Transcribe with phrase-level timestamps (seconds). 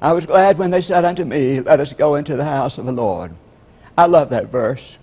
[0.00, 2.86] I was glad when they said unto me, Let us go into the house of
[2.86, 3.32] the Lord.
[3.96, 4.96] I love that verse.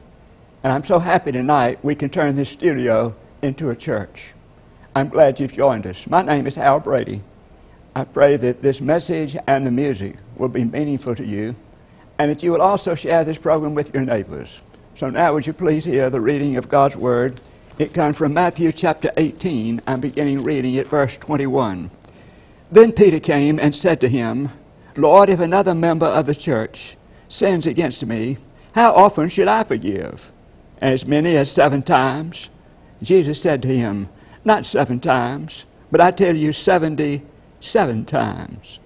[0.64, 4.34] And I'm so happy tonight we can turn this studio into a church.
[4.96, 5.98] I'm glad you've joined us.
[6.08, 7.22] My name is Al Brady.
[7.94, 11.56] I pray that this message and the music will be meaningful to you
[12.18, 14.50] and that you will also share this program with your neighbors.
[14.98, 17.42] So now would you please hear the reading of God's Word.
[17.78, 19.82] It comes from Matthew chapter 18.
[19.86, 21.92] I'm beginning reading at verse 21.
[22.72, 24.50] Then Peter came and said to him,
[24.98, 26.98] Lord, if another member of the church
[27.28, 28.38] sins against me,
[28.74, 30.20] how often should I forgive?
[30.82, 32.50] As many as seven times?
[33.02, 34.10] Jesus said to him,
[34.44, 38.80] Not seven times, but I tell you seventy-seven times.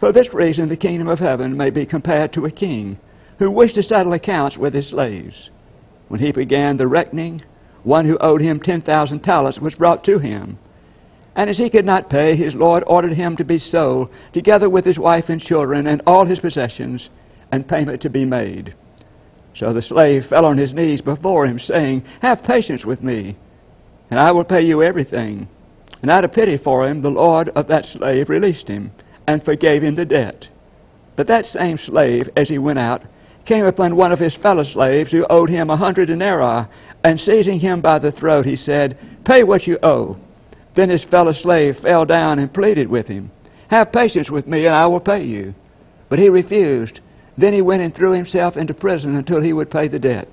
[0.00, 2.98] For this reason the kingdom of heaven may be compared to a king
[3.38, 5.50] who wished to settle accounts with his slaves.
[6.08, 7.42] When he began the reckoning,
[7.84, 10.58] one who owed him ten thousand talents was brought to him.
[11.34, 14.84] And as he could not pay, his Lord ordered him to be sold, together with
[14.84, 17.08] his wife and children and all his possessions,
[17.50, 18.74] and payment to be made.
[19.54, 23.36] So the slave fell on his knees before him, saying, Have patience with me,
[24.10, 25.48] and I will pay you everything.
[26.02, 28.90] And out of pity for him, the Lord of that slave released him,
[29.26, 30.48] and forgave him the debt.
[31.16, 33.02] But that same slave, as he went out,
[33.44, 36.66] came upon one of his fellow slaves who owed him a hundred denarii,
[37.04, 40.16] and seizing him by the throat, he said, Pay what you owe.
[40.74, 43.30] Then his fellow slave fell down and pleaded with him,
[43.68, 45.54] Have patience with me, and I will pay you.
[46.08, 47.00] But he refused.
[47.36, 50.28] Then he went and threw himself into prison until he would pay the debt.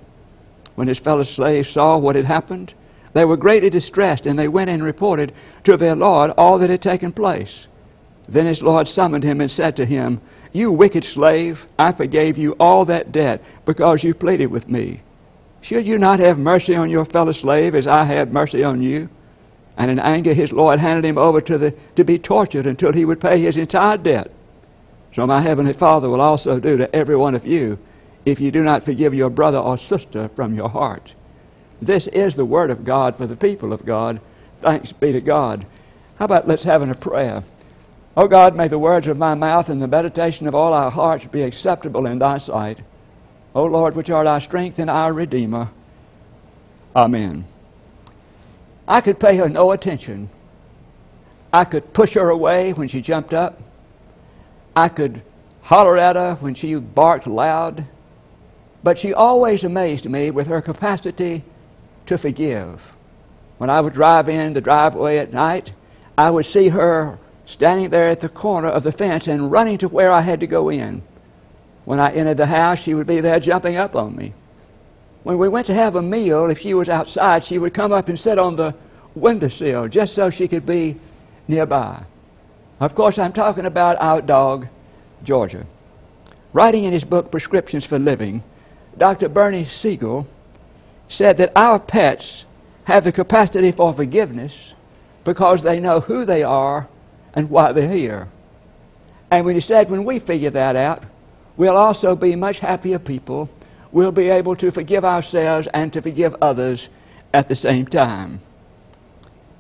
[0.76, 2.74] When his fellow slaves saw what had happened,
[3.14, 5.34] they were greatly distressed, and they went and reported
[5.64, 7.68] to their Lord all that had taken place.
[8.28, 10.22] Then his Lord summoned him and said to him,
[10.54, 15.02] You wicked slave, I forgave you all that debt because you pleaded with me.
[15.62, 19.10] Should you not have mercy on your fellow slave as I had mercy on you?
[19.80, 23.06] And in anger his Lord handed him over to, the, to be tortured until he
[23.06, 24.30] would pay his entire debt.
[25.14, 27.80] So my heavenly Father will also do to every one of you
[28.26, 31.14] if you do not forgive your brother or sister from your heart.
[31.82, 34.20] This is the word of God for the people of God.
[34.62, 35.66] Thanks be to God.
[36.18, 37.42] How about let's have a prayer?
[38.18, 41.26] O God, may the words of my mouth and the meditation of all our hearts
[41.32, 42.82] be acceptable in thy sight.
[43.56, 45.72] O Lord, which art our strength and our Redeemer.
[46.94, 47.46] Amen.
[48.90, 50.32] I could pay her no attention.
[51.54, 53.60] I could push her away when she jumped up.
[54.76, 55.22] I could
[55.62, 57.86] holler at her when she barked loud.
[58.84, 61.46] But she always amazed me with her capacity
[62.08, 62.82] to forgive.
[63.60, 65.70] When I would drive in the driveway at night,
[66.18, 69.88] I would see her standing there at the corner of the fence and running to
[69.88, 71.04] where I had to go in.
[71.86, 74.34] When I entered the house, she would be there jumping up on me.
[75.24, 78.08] When we went to have a meal, if she was outside, she would come up
[78.08, 78.74] and sit on the
[79.16, 81.00] windowsill just so she could be
[81.48, 82.04] nearby.
[82.80, 84.66] Of course, I'm talking about our dog,
[85.24, 85.66] Georgia.
[86.54, 88.42] Writing in his book, Prescriptions for Living,
[88.98, 89.30] Dr.
[89.30, 90.26] Bernie Siegel
[91.10, 92.46] said that our pets
[92.86, 94.74] have the capacity for forgiveness
[95.26, 96.88] because they know who they are
[97.34, 98.28] and why they're here.
[99.30, 101.04] And when he said, when we figure that out,
[101.58, 103.50] we'll also be much happier people
[103.92, 106.90] we'll be able to forgive ourselves and to forgive others
[107.34, 108.40] at the same time.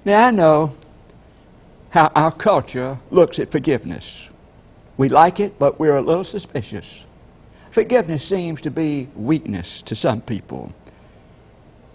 [0.06, 0.76] Now, I know
[1.90, 4.06] how our culture looks at forgiveness.
[4.98, 6.86] We like it, but we're a little suspicious.
[7.74, 10.72] Forgiveness seems to be weakness to some people.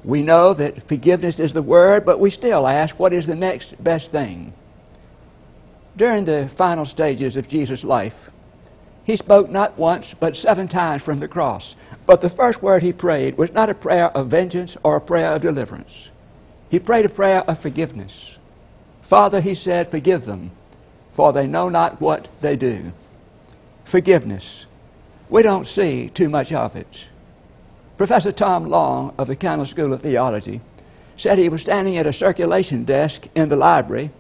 [0.05, 3.83] We know that forgiveness is the word, but we still ask, what is the next
[3.83, 4.53] best thing?
[5.97, 8.15] During the final stages of Jesus' life,
[9.05, 11.75] he spoke not once, but seven times from the cross.
[12.07, 15.33] But the first word he prayed was not a prayer of vengeance or a prayer
[15.33, 16.11] of deliverance.
[16.69, 18.37] He prayed a prayer of forgiveness.
[19.09, 20.51] Father, he said, forgive them,
[21.17, 22.91] for they know not what they do.
[23.91, 24.67] Forgiveness.
[25.31, 26.89] We don't see too much of it.
[27.97, 30.61] Professor Tom Long of the Campbell School of Theology
[31.17, 34.11] said he was standing at a circulation desk in the library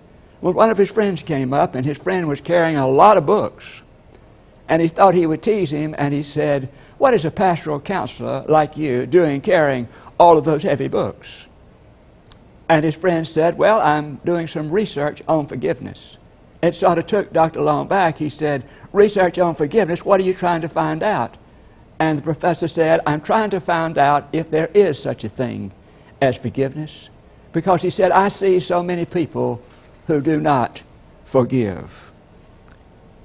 [0.40, 3.24] when one of his friends came up, and his friend was carrying a lot of
[3.24, 3.64] books.
[4.68, 8.44] And he thought he would tease him, and he said, What is a pastoral counselor
[8.48, 11.28] like you doing carrying all of those heavy books?
[12.68, 16.16] And his friend said, Well, I'm doing some research on forgiveness.
[16.62, 17.60] It sort of took Dr.
[17.60, 18.16] Long back.
[18.16, 21.36] He said, Research on forgiveness, what are you trying to find out?
[22.00, 25.72] And the professor said, I'm trying to find out if there is such a thing
[26.22, 27.10] as forgiveness.
[27.52, 29.60] Because he said, I see so many people
[30.06, 30.80] who do not
[31.30, 31.90] forgive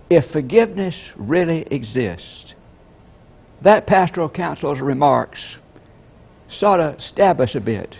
[0.09, 2.55] if forgiveness really exists,
[3.63, 5.57] that pastoral counselor's remarks
[6.49, 7.95] sort of stab us a bit.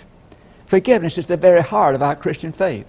[0.69, 2.87] Forgiveness is the very heart of our Christian faith.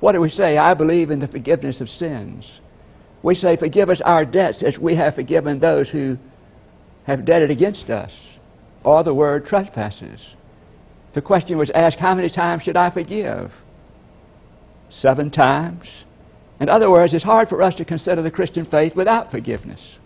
[0.00, 0.56] What do we say?
[0.56, 2.60] I believe in the forgiveness of sins.
[3.22, 6.16] We say, Forgive us our debts as we have forgiven those who
[7.06, 8.12] have debted against us,
[8.84, 10.34] or the word trespasses.
[11.14, 13.50] The question was asked, How many times should I forgive?
[14.90, 15.90] Seven times?
[16.60, 19.96] In other words, it's hard for us to consider the Christian faith without forgiveness.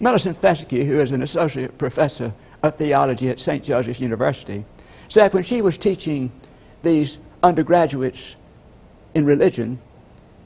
[0.00, 3.64] Millicent Feske, who is an associate professor of theology at St.
[3.64, 4.64] Joseph's University,
[5.08, 6.32] said when she was teaching
[6.82, 8.36] these undergraduates
[9.14, 9.78] in religion,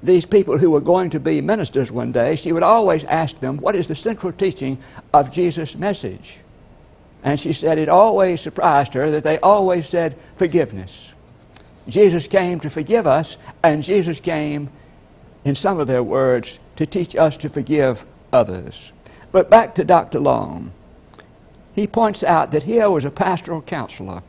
[0.03, 3.59] these people who were going to be ministers one day, she would always ask them,
[3.59, 4.79] What is the central teaching
[5.13, 6.39] of Jesus' message?
[7.23, 10.91] And she said it always surprised her that they always said forgiveness.
[11.89, 14.71] Jesus came to forgive us, and Jesus came
[15.45, 17.97] in some of their words, to teach us to forgive
[18.33, 18.93] others.
[19.33, 20.21] But back to Dr.
[20.21, 20.73] Long.
[21.75, 24.23] He points out that here was a pastoral counselor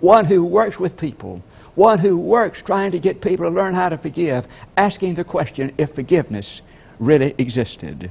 [0.00, 1.40] one who works with people,
[1.74, 4.44] one who works trying to get people to learn how to forgive,
[4.76, 6.60] asking the question if forgiveness
[6.98, 8.10] really existed.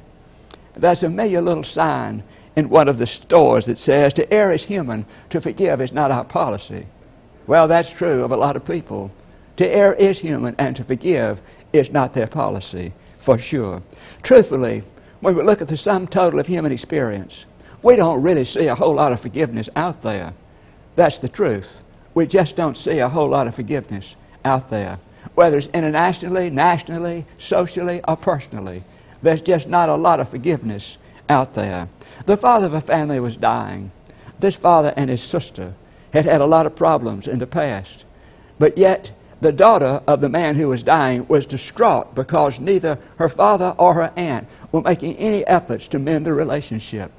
[0.80, 2.24] There's a familiar little sign
[2.56, 6.12] in one of the stores that says, To err is human, to forgive is not
[6.12, 6.88] our policy.
[7.46, 9.12] Well, that's true of a lot of people.
[9.58, 11.40] To err is human, and to forgive
[11.74, 12.94] is not their policy,
[13.26, 13.82] for sure.
[14.24, 14.84] Truthfully,
[15.22, 17.46] when we look at the sum total of human experience,
[17.84, 20.34] we don't really see a whole lot of forgiveness out there.
[20.96, 21.68] That's the truth.
[22.14, 25.00] We just don't see a whole lot of forgiveness out there.
[25.36, 28.84] Whether it's internationally, nationally, socially, or personally,
[29.24, 30.98] there's just not a lot of forgiveness
[31.30, 31.88] out there.
[32.28, 33.92] The father of a family was dying.
[34.42, 35.74] This father and his sister
[36.12, 38.04] had had a lot of problems in the past.
[38.60, 39.10] But yet,
[39.42, 43.94] the daughter of the man who was dying was distraught because neither her father or
[43.94, 47.12] her aunt were making any efforts to mend the relationship.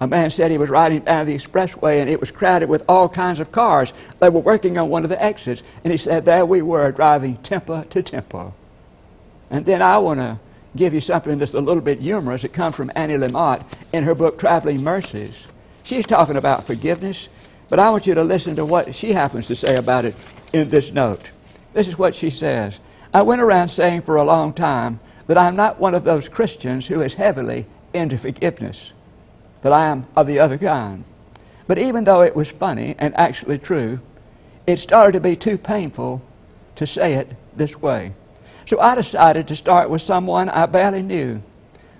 [0.00, 3.08] A man said he was riding down the expressway and it was crowded with all
[3.08, 3.92] kinds of cars.
[4.20, 5.62] They were working on one of the exits.
[5.84, 8.52] And he said, There we were driving temper to temper.
[9.50, 10.38] And then I want to
[10.76, 12.44] give you something that's a little bit humorous.
[12.44, 13.64] It comes from Annie Lamott
[13.94, 15.34] in her book Traveling Mercies.
[15.84, 17.28] She's talking about forgiveness,
[17.68, 20.14] but I want you to listen to what she happens to say about it
[20.52, 21.30] in this note.
[21.74, 22.78] This is what she says.
[23.12, 26.86] I went around saying for a long time that I'm not one of those Christians
[26.86, 28.92] who is heavily into forgiveness
[29.62, 31.04] that I am of the other kind.
[31.66, 33.98] But even though it was funny and actually true,
[34.66, 36.22] it started to be too painful
[36.76, 38.12] to say it this way.
[38.66, 41.40] So I decided to start with someone I barely knew,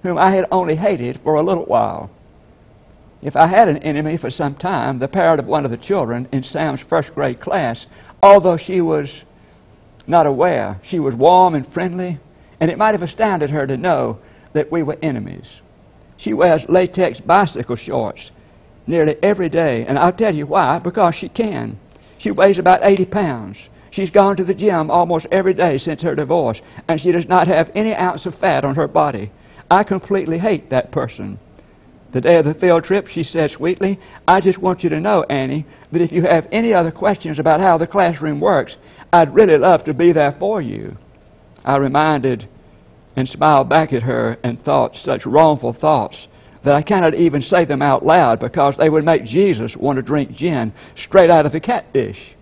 [0.03, 2.11] whom I had only hated for a little while.
[3.23, 6.29] If I had an enemy for some time, the parent of one of the children
[6.33, 7.87] in Sam's first grade class,
[8.23, 9.25] although she was
[10.07, 12.19] not aware, she was warm and friendly,
[12.61, 14.19] and it might have astounded her to know
[14.53, 15.61] that we were enemies.
[16.17, 18.31] She wears latex bicycle shorts
[18.87, 21.79] nearly every day, and I'll tell you why, because she can.
[22.19, 23.59] She weighs about 80 pounds.
[23.91, 27.49] She's gone to the gym almost every day since her divorce, and she does not
[27.49, 29.31] have any ounce of fat on her body.
[29.71, 31.39] I completely hate that person.
[32.13, 35.25] The day of the field trip, she said sweetly, I just want you to know,
[35.25, 38.77] Annie, that if you have any other questions about how the classroom works,
[39.13, 40.97] I'd really love to be there for you.
[41.65, 42.49] I reminded
[43.17, 46.29] and smiled back at her and thought such wrongful thoughts
[46.65, 50.03] that I cannot even say them out loud because they would make Jesus want to
[50.03, 52.35] drink gin straight out of the cat dish.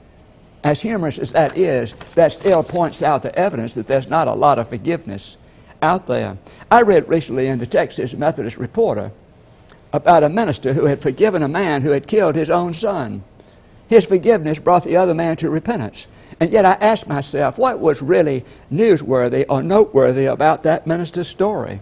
[0.62, 4.34] As humorous as that is, that still points out the evidence that there's not a
[4.34, 5.36] lot of forgiveness
[5.82, 6.38] out there.
[6.70, 9.12] I read recently in the Texas Methodist Reporter
[9.94, 13.22] about a minister who had forgiven a man who had killed his own son.
[13.88, 16.08] His forgiveness brought the other man to repentance.
[16.40, 21.80] And yet I asked myself, what was really newsworthy or noteworthy about that minister's story?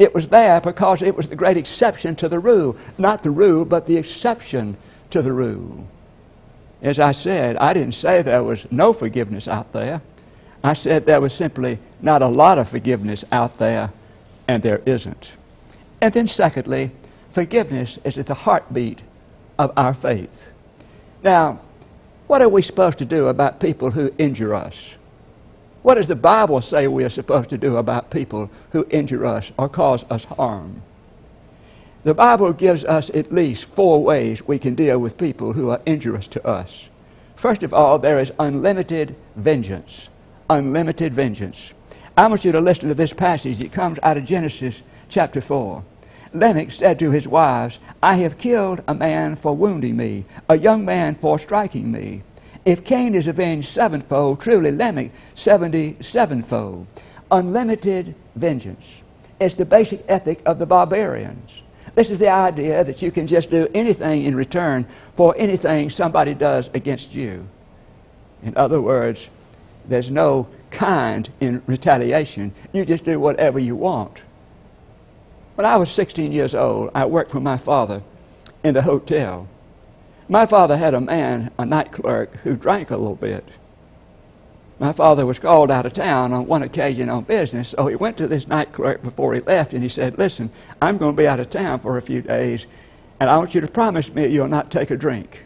[0.00, 2.76] It was there because it was the great exception to the rule.
[2.98, 4.76] Not the rule, but the exception
[5.12, 5.86] to the rule.
[6.82, 10.02] As I said, I didn't say there was no forgiveness out there.
[10.64, 13.92] I said there was simply not a lot of forgiveness out there,
[14.48, 15.26] and there isn't.
[16.00, 16.90] And then, secondly,
[17.38, 19.00] forgiveness is at the heartbeat
[19.60, 20.28] of our faith.
[21.22, 21.60] Now,
[22.26, 24.74] what are we supposed to do about people who injure us?
[25.84, 29.52] What does the Bible say we are supposed to do about people who injure us
[29.56, 30.82] or cause us harm?
[32.02, 35.80] The Bible gives us at least four ways we can deal with people who are
[35.86, 36.88] injurious to us.
[37.40, 40.08] First of all, there is unlimited vengeance.
[40.50, 41.72] Unlimited vengeance.
[42.16, 43.60] I want you to listen to this passage.
[43.60, 45.84] It comes out of Genesis chapter 4.
[46.32, 50.84] Lamech said to his wives, I have killed a man for wounding me, a young
[50.84, 52.22] man for striking me.
[52.64, 56.86] If Cain is avenged sevenfold, truly Lamech seventy sevenfold.
[57.30, 58.84] Unlimited vengeance.
[59.40, 61.50] It's the basic ethic of the barbarians.
[61.94, 66.34] This is the idea that you can just do anything in return for anything somebody
[66.34, 67.44] does against you.
[68.42, 69.28] In other words,
[69.88, 72.54] there's no kind in retaliation.
[72.72, 74.20] You just do whatever you want.
[75.58, 78.00] When I was 16 years old, I worked for my father
[78.62, 79.48] in the hotel.
[80.28, 83.42] My father had a man, a night clerk, who drank a little bit.
[84.78, 88.18] My father was called out of town on one occasion on business, so he went
[88.18, 90.48] to this night clerk before he left and he said, Listen,
[90.80, 92.64] I'm going to be out of town for a few days,
[93.18, 95.44] and I want you to promise me you'll not take a drink.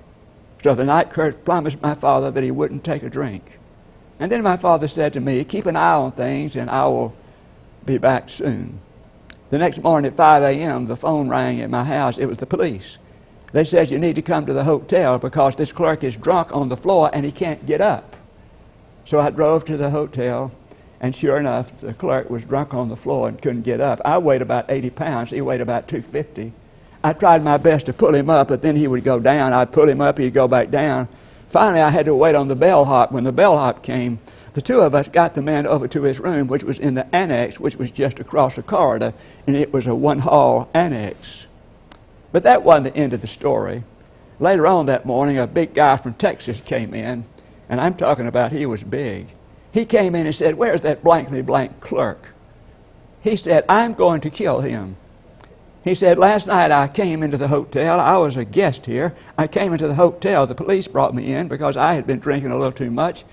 [0.63, 3.45] So the night clerk promised my father that he wouldn't take a drink.
[4.21, 7.15] And then my father said to me, Keep an eye on things, and I will
[7.87, 8.79] be back soon.
[9.53, 12.17] The next morning at 5 a.m., the phone rang at my house.
[12.17, 12.97] It was the police.
[13.53, 16.71] They said, You need to come to the hotel because this clerk is drunk on
[16.71, 18.17] the floor and he can't get up.
[19.05, 20.51] So I drove to the hotel,
[21.03, 24.01] and sure enough, the clerk was drunk on the floor and couldn't get up.
[24.07, 25.29] I weighed about 80 pounds.
[25.29, 26.51] He weighed about 250.
[27.05, 29.53] I tried my best to pull him up, but then he would go down.
[29.53, 31.09] I'd pull him up, he'd go back down.
[31.53, 33.13] finally, I had to wait on the bellhop.
[33.13, 34.19] When the bellhop came,
[34.55, 37.15] the two of us got the man over to his room, which was in the
[37.15, 39.15] annex, which was just across the corridor,
[39.47, 41.47] and it was a one hall annex.
[42.33, 43.83] But that wasn't the end of the story.
[44.41, 47.25] Later on that morning, a big guy from Texas came in,
[47.69, 49.29] and I'm talking about he was big.
[49.73, 52.29] He came in and said, Where's that blankly blank clerk?
[53.23, 54.97] He said, I'm going to kill him.
[55.83, 57.99] He said, Last night I came into the hotel.
[57.99, 59.15] I was a guest here.
[59.39, 60.47] I came into the hotel.
[60.47, 63.25] The police brought me in because I had been drinking a little too much.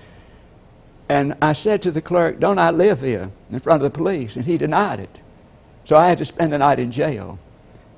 [1.10, 4.36] And I said to the clerk, Don't I live here in front of the police?
[4.36, 5.10] And he denied it.
[5.84, 7.36] So I had to spend the night in jail.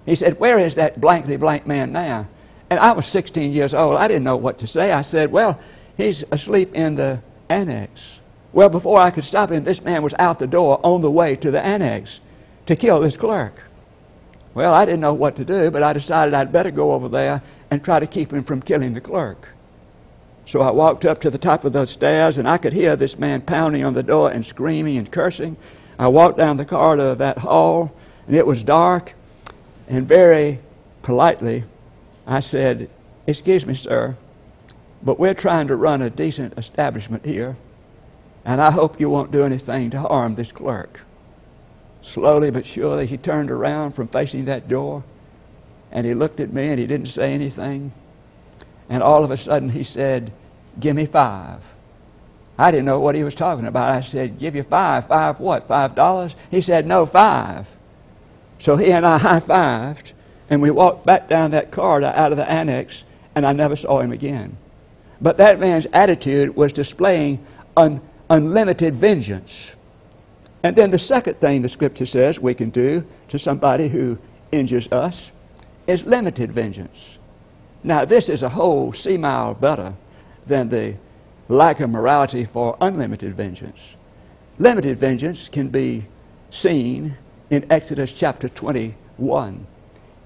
[0.07, 2.27] He said, Where is that blankly blank man now?
[2.71, 3.97] And I was 16 years old.
[3.97, 4.93] I didn't know what to say.
[4.93, 5.61] I said, Well,
[5.99, 8.01] he's asleep in the annex.
[8.55, 11.37] Well, before I could stop him, this man was out the door on the way
[11.37, 12.19] to the annex
[12.67, 13.53] to kill this clerk.
[14.55, 17.43] Well, I didn't know what to do, but I decided I'd better go over there
[17.71, 19.49] and try to keep him from killing the clerk.
[20.47, 23.19] So I walked up to the top of those stairs, and I could hear this
[23.19, 25.57] man pounding on the door and screaming and cursing.
[25.99, 27.93] I walked down the corridor of that hall,
[28.27, 29.13] and it was dark,
[29.89, 30.59] and very
[31.03, 31.65] politely
[32.27, 32.91] I said,
[33.27, 34.17] Excuse me, sir,
[35.03, 37.57] but we're trying to run a decent establishment here,
[38.45, 41.01] and I hope you won't do anything to harm this clerk.
[42.03, 45.05] Slowly but surely, he turned around from facing that door,
[45.93, 47.93] and he looked at me, and he didn't say anything.
[48.89, 50.33] And all of a sudden, he said,
[50.81, 51.61] Give me five.
[52.59, 53.91] I didn't know what he was talking about.
[53.91, 55.09] I said, Give you five.
[55.09, 55.69] Five what?
[55.69, 56.35] Five dollars?
[56.51, 57.67] He said, No, five.
[58.59, 60.13] So he and I high fived,
[60.49, 63.05] and we walked back down that corridor out of the annex,
[63.35, 64.57] and I never saw him again.
[65.21, 67.45] But that man's attitude was displaying
[67.77, 69.53] un- unlimited vengeance.
[70.65, 74.17] And then the second thing the Scripture says we can do to somebody who
[74.53, 75.31] injures us
[75.87, 76.97] is limited vengeance.
[77.85, 79.95] Now, this is a whole sea mile better
[80.47, 80.95] than the
[81.49, 83.79] lack of morality for unlimited vengeance.
[84.59, 86.07] Limited vengeance can be
[86.51, 87.17] seen
[87.51, 89.67] in Exodus chapter 21.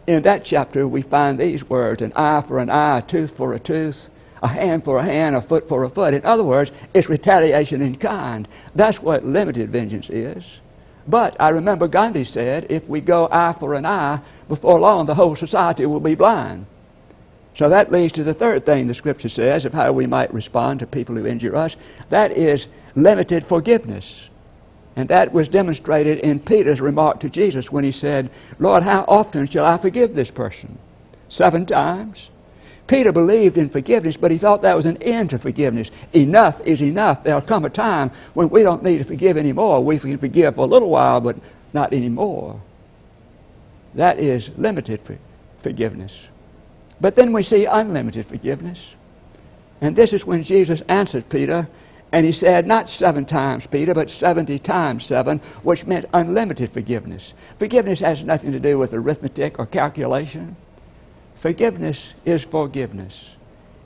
[0.06, 3.54] In that chapter, we find these words an eye for an eye, a tooth for
[3.54, 3.96] a tooth,
[4.42, 6.14] a hand for a hand, a foot for a foot.
[6.14, 8.46] In other words, it's retaliation in kind.
[8.74, 10.44] That's what limited vengeance is.
[11.08, 15.14] But I remember Gandhi said, if we go eye for an eye, before long the
[15.14, 16.66] whole society will be blind.
[17.56, 20.80] So that leads to the third thing the Scripture says of how we might respond
[20.80, 21.76] to people who injure us.
[22.10, 24.28] That is limited forgiveness.
[24.94, 29.46] And that was demonstrated in Peter's remark to Jesus when he said, Lord, how often
[29.46, 30.78] shall I forgive this person?
[31.28, 32.30] Seven times?
[32.88, 35.90] Peter believed in forgiveness, but he thought that was an end to forgiveness.
[36.12, 37.24] Enough is enough.
[37.24, 39.84] There'll come a time when we don't need to forgive anymore.
[39.84, 41.36] We can forgive for a little while, but
[41.72, 42.62] not anymore.
[43.94, 45.00] That is limited
[45.62, 46.12] forgiveness.
[47.00, 48.80] But then we see unlimited forgiveness.
[49.80, 51.68] And this is when Jesus answered Peter,
[52.12, 57.34] and he said, Not seven times, Peter, but 70 times seven, which meant unlimited forgiveness.
[57.58, 60.56] Forgiveness has nothing to do with arithmetic or calculation.
[61.42, 63.30] Forgiveness is forgiveness.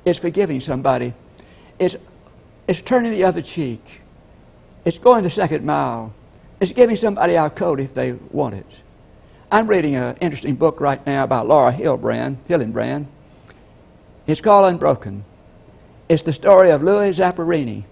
[0.04, 1.14] It's forgiving somebody.
[1.78, 1.96] It's,
[2.68, 3.80] it's turning the other cheek.
[4.84, 6.14] It's going the second mile.
[6.60, 8.66] It's giving somebody our coat if they want it.
[9.52, 12.36] I'm reading an interesting book right now by Laura Hillenbrand.
[12.48, 13.06] Hillenbrand.
[14.28, 15.24] It's called Unbroken.
[16.08, 17.84] It's the story of Louis Zamperini.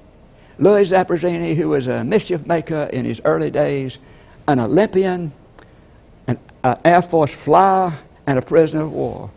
[0.61, 3.99] Louis Zamperini, who was a mischief maker in his early days,
[4.47, 5.33] an Olympian,
[6.29, 9.29] an uh, Air Force flyer, and a prisoner of war.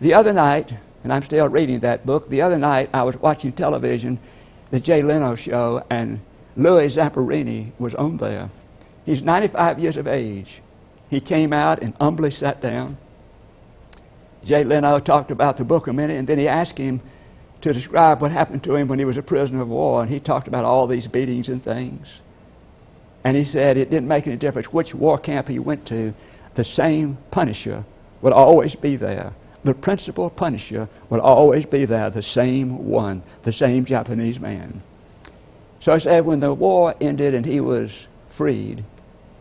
[0.00, 0.72] The other night,
[1.04, 4.18] and I'm still reading that book, the other night I was watching television,
[4.70, 6.18] the Jay Leno show, and
[6.56, 8.50] Louis Zamperini was on there.
[9.04, 10.62] He's 95 years of age.
[11.08, 12.96] He came out and humbly sat down.
[14.44, 17.00] Jay Leno talked about the book a minute, and then he asked him
[17.62, 20.20] to describe what happened to him when he was a prisoner of war, and he
[20.20, 22.06] talked about all these beatings and things.
[23.24, 26.12] And he said it didn't make any difference which war camp he went to,
[26.54, 27.84] the same punisher
[28.22, 29.32] would always be there
[29.66, 34.80] the principal punisher would always be there, the same one, the same Japanese man.
[35.80, 38.06] So I said, when the war ended and he was
[38.38, 38.84] freed,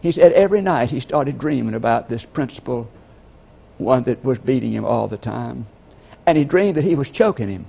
[0.06, 2.88] he said every night he started dreaming about this principal
[3.80, 5.65] one that was beating him all the time.
[6.28, 7.65] And he dreamed that he was choking him.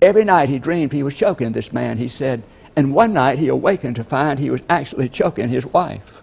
[0.00, 2.42] Every night he dreamed he was choking this man, he said.
[2.76, 6.22] And one night he awakened to find he was actually choking his wife.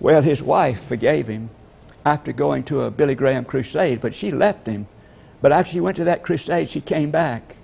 [0.00, 1.50] Well, his wife forgave him
[2.06, 4.86] after going to a Billy Graham crusade, but she left him.
[5.42, 7.56] But after she went to that crusade, she came back.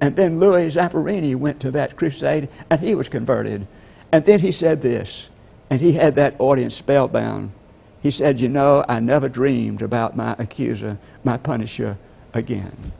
[0.00, 3.68] And then Louis Zamperini went to that crusade, and he was converted.
[4.10, 5.28] And then he said this,
[5.70, 7.50] and he had that audience spellbound.
[8.00, 11.96] He said, You know, I never dreamed about my accuser, my punisher,
[12.32, 12.92] again.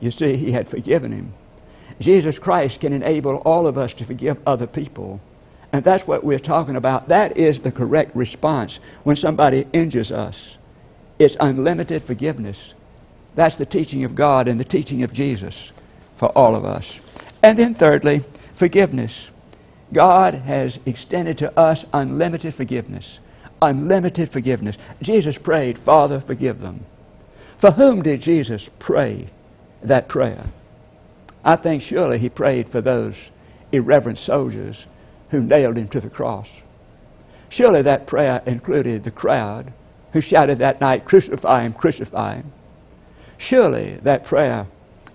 [0.00, 1.32] You see, he had forgiven him.
[2.00, 5.20] Jesus Christ can enable all of us to forgive other people.
[5.72, 7.08] And that's what we're talking about.
[7.08, 10.56] That is the correct response when somebody injures us.
[11.18, 12.74] It's unlimited forgiveness.
[13.36, 15.72] That's the teaching of God and the teaching of Jesus
[16.18, 16.84] for all of us.
[17.42, 18.20] And then, thirdly,
[18.58, 19.28] forgiveness.
[19.92, 23.18] God has extended to us unlimited forgiveness.
[23.60, 24.76] Unlimited forgiveness.
[25.02, 26.84] Jesus prayed, Father, forgive them.
[27.60, 29.28] For whom did Jesus pray
[29.84, 30.46] that prayer?
[31.44, 33.14] I think surely he prayed for those
[33.70, 34.86] irreverent soldiers
[35.30, 36.48] who nailed him to the cross.
[37.50, 39.72] Surely that prayer included the crowd
[40.12, 42.52] who shouted that night, Crucify him, crucify him.
[43.38, 44.66] Surely that prayer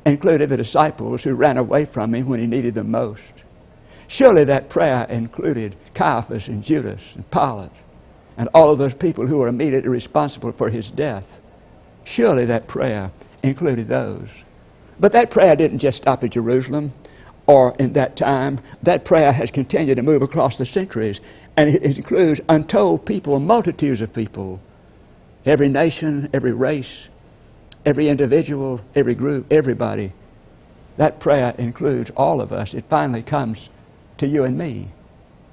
[0.06, 3.37] included the disciples who ran away from him when he needed them most.
[4.08, 7.72] Surely that prayer included Caiaphas and Judas and Pilate
[8.38, 11.26] and all of those people who were immediately responsible for his death.
[12.06, 13.12] Surely that prayer
[13.44, 14.30] included those.
[15.00, 16.94] But that prayer didn't just stop at Jerusalem
[17.48, 18.60] or in that time.
[18.84, 21.20] That prayer has continued to move across the centuries,
[21.58, 24.60] and it includes untold people, multitudes of people,
[25.46, 27.08] every nation, every race,
[27.86, 30.14] every individual, every group, everybody.
[30.98, 32.74] That prayer includes all of us.
[32.74, 33.70] It finally comes
[34.18, 34.90] to you and me.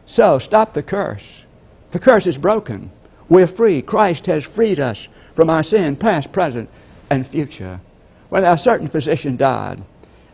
[0.07, 1.45] So stop the curse.
[1.93, 2.91] The curse is broken.
[3.29, 3.83] We're free.
[3.83, 6.69] Christ has freed us from our sin, past, present,
[7.11, 7.81] and future.
[8.29, 9.83] When a certain physician died,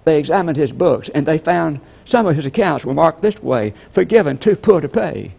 [0.05, 3.75] they examined his books and they found some of his accounts were marked this way
[3.95, 5.33] forgiven, too poor to pay.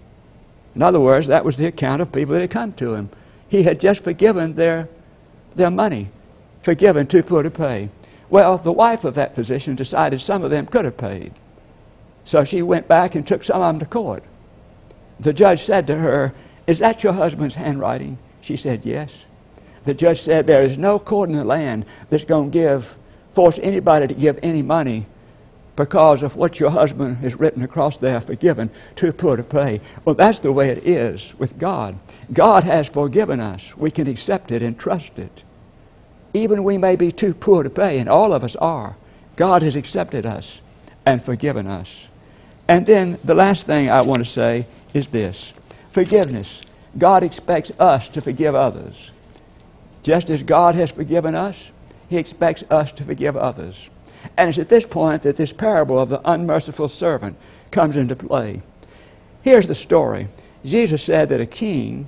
[0.76, 3.10] In other words, that was the account of people that had come to him.
[3.50, 4.88] He had just forgiven their,
[5.56, 6.10] their money,
[6.64, 7.90] forgiven, too poor to pay.
[8.30, 11.34] Well, the wife of that physician decided some of them could have paid.
[12.26, 14.24] So she went back and took some of them to court.
[15.20, 16.34] The judge said to her,
[16.68, 18.18] Is that your husband's handwriting?
[18.42, 19.12] She said, Yes.
[19.86, 22.84] The judge said, There is no court in the land that's going to give,
[23.36, 25.08] force anybody to give any money
[25.76, 29.82] because of what your husband has written across there, forgiven, too poor to pay.
[30.06, 31.98] Well, that's the way it is with God.
[32.34, 33.62] God has forgiven us.
[33.78, 35.44] We can accept it and trust it.
[36.34, 38.96] Even we may be too poor to pay, and all of us are.
[39.38, 40.60] God has accepted us
[41.06, 41.88] and forgiven us.
[42.72, 45.52] And then the last thing I want to say is this
[45.94, 46.64] forgiveness.
[46.98, 49.12] God expects us to forgive others.
[50.04, 51.58] Just as God has forgiven us,
[52.08, 53.76] He expects us to forgive others.
[54.38, 57.36] And it's at this point that this parable of the unmerciful servant
[57.74, 58.62] comes into play.
[59.42, 60.30] Here's the story
[60.64, 62.08] Jesus said that a king,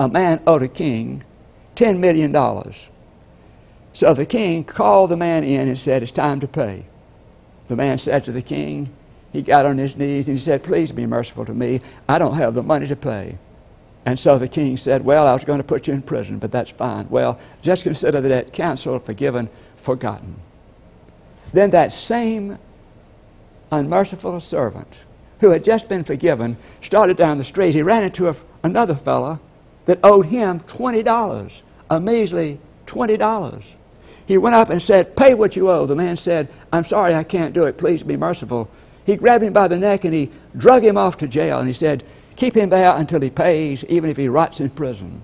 [0.00, 1.22] a man owed a king
[1.76, 2.32] $10 million.
[3.94, 6.84] So the king called the man in and said, It's time to pay.
[7.68, 8.90] The man said to the king,
[9.32, 11.80] he got on his knees and he said, Please be merciful to me.
[12.08, 13.38] I don't have the money to pay.
[14.04, 16.52] And so the king said, Well, I was going to put you in prison, but
[16.52, 17.08] that's fine.
[17.08, 19.48] Well, just consider debt canceled, forgiven,
[19.84, 20.36] forgotten.
[21.54, 22.58] Then that same
[23.70, 24.88] unmerciful servant
[25.40, 27.74] who had just been forgiven started down the street.
[27.74, 29.40] He ran into a, another fellow
[29.86, 33.64] that owed him $20, a measly $20.
[34.26, 35.86] He went up and said, Pay what you owe.
[35.86, 37.78] The man said, I'm sorry, I can't do it.
[37.78, 38.68] Please be merciful.
[39.04, 41.58] He grabbed him by the neck and he drug him off to jail.
[41.58, 42.04] And he said,
[42.36, 45.22] Keep him there until he pays, even if he rots in prison.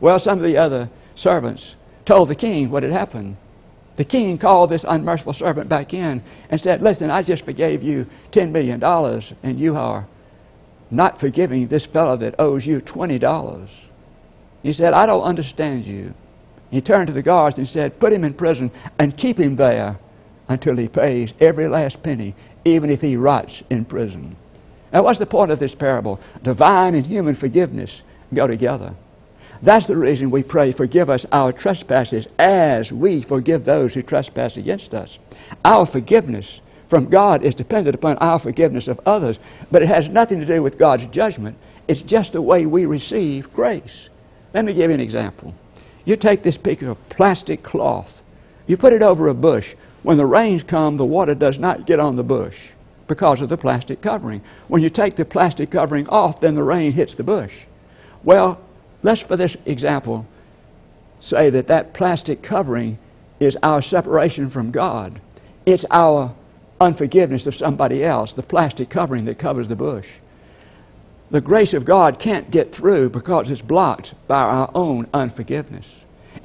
[0.00, 1.74] Well, some of the other servants
[2.04, 3.36] told the king what had happened.
[3.96, 8.06] The king called this unmerciful servant back in and said, Listen, I just forgave you
[8.32, 8.82] $10 million,
[9.42, 10.06] and you are
[10.90, 13.68] not forgiving this fellow that owes you $20.
[14.62, 16.12] He said, I don't understand you.
[16.70, 19.98] He turned to the guards and said, Put him in prison and keep him there
[20.48, 22.34] until he pays every last penny,
[22.66, 24.36] even if he rots in prison.
[24.92, 26.20] Now, what's the point of this parable?
[26.42, 28.02] Divine and human forgiveness
[28.34, 28.94] go together.
[29.62, 34.56] That's the reason we pray, forgive us our trespasses as we forgive those who trespass
[34.56, 35.18] against us.
[35.64, 39.38] Our forgiveness from God is dependent upon our forgiveness of others,
[39.70, 41.56] but it has nothing to do with God's judgment.
[41.88, 44.08] It's just the way we receive grace.
[44.52, 45.54] Let me give you an example.
[46.04, 48.10] You take this piece of plastic cloth,
[48.66, 49.74] you put it over a bush.
[50.06, 52.54] When the rains come, the water does not get on the bush
[53.08, 54.40] because of the plastic covering.
[54.68, 57.50] When you take the plastic covering off, then the rain hits the bush.
[58.22, 58.64] Well,
[59.02, 60.24] let's, for this example,
[61.18, 62.98] say that that plastic covering
[63.40, 65.20] is our separation from God.
[65.66, 66.32] It's our
[66.80, 70.06] unforgiveness of somebody else, the plastic covering that covers the bush.
[71.32, 75.86] The grace of God can't get through because it's blocked by our own unforgiveness.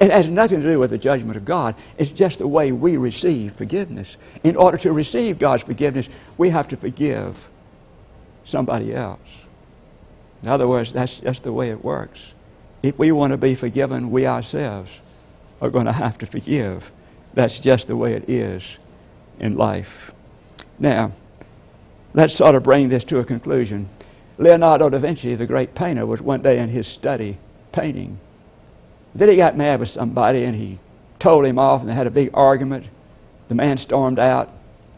[0.00, 1.76] It has nothing to do with the judgment of God.
[1.98, 4.16] It's just the way we receive forgiveness.
[4.44, 7.34] In order to receive God's forgiveness, we have to forgive
[8.44, 9.20] somebody else.
[10.42, 12.20] In other words, that's just the way it works.
[12.82, 14.90] If we want to be forgiven, we ourselves
[15.60, 16.82] are going to have to forgive
[17.34, 18.62] That's just the way it is
[19.38, 19.86] in life.
[20.78, 21.12] Now,
[22.14, 23.88] let's sort of bring this to a conclusion.
[24.38, 27.38] Leonardo da Vinci, the great painter, was one day in his study
[27.72, 28.18] painting.
[29.14, 30.78] Then he got mad with somebody and he
[31.20, 32.86] told him off and they had a big argument.
[33.48, 34.48] The man stormed out.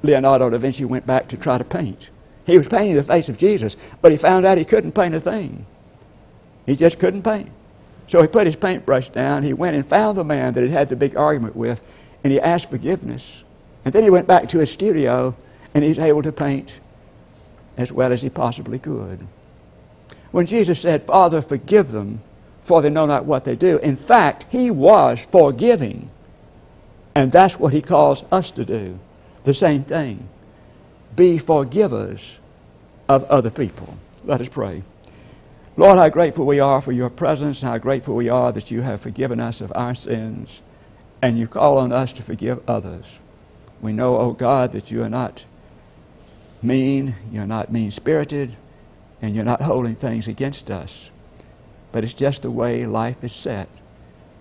[0.02, 2.10] Leonardo da Vinci went back to try to paint.
[2.46, 5.20] He was painting the face of Jesus, but he found out he couldn't paint a
[5.20, 5.64] thing.
[6.66, 7.48] He just couldn't paint.
[8.08, 9.42] So he put his paintbrush down.
[9.42, 11.80] He went and found the man that he had the big argument with,
[12.22, 13.24] and he asked forgiveness.
[13.84, 15.34] And then he went back to his studio,
[15.72, 16.70] and he's able to paint
[17.76, 19.26] as well as he possibly could.
[20.30, 22.20] When Jesus said, Father, forgive them,
[22.66, 26.10] for they know not what they do, in fact, he was forgiving.
[27.14, 28.98] And that's what he calls us to do.
[29.44, 30.28] The same thing.
[31.16, 32.20] Be forgivers
[33.08, 33.94] of other people.
[34.24, 34.82] Let us pray.
[35.76, 38.80] Lord, how grateful we are for your presence, and how grateful we are that you
[38.80, 40.60] have forgiven us of our sins,
[41.20, 43.04] and you call on us to forgive others.
[43.82, 45.42] We know, O oh God, that you are not
[46.62, 48.56] mean, you're not mean spirited,
[49.20, 51.10] and you're not holding things against us.
[51.94, 53.68] But it's just the way life is set.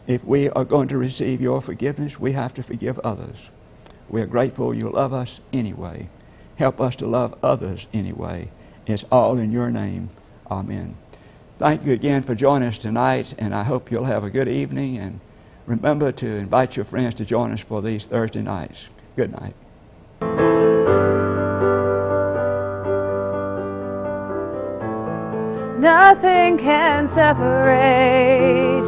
[0.07, 3.37] If we are going to receive your forgiveness, we have to forgive others.
[4.09, 6.09] We are grateful you love us anyway.
[6.57, 8.49] Help us to love others anyway.
[8.87, 10.09] It's all in your name.
[10.49, 10.97] Amen.
[11.59, 14.97] Thank you again for joining us tonight, and I hope you'll have a good evening.
[14.97, 15.19] And
[15.67, 18.87] remember to invite your friends to join us for these Thursday nights.
[19.15, 20.52] Good night.
[25.83, 28.87] Nothing can separate.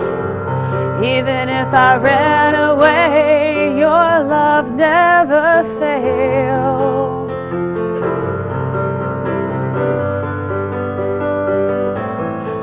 [1.03, 7.29] Even if I ran away, your love never fails.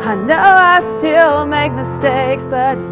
[0.02, 2.91] I know I still make mistakes, but